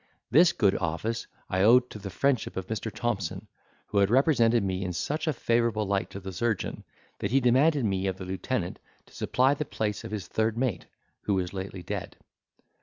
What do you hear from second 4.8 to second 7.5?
in such a favourable light to the surgeon, that he